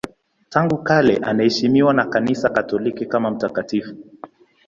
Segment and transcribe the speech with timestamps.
[0.49, 3.95] Tangu kale anaheshimiwa na Kanisa Katoliki kama mtakatifu.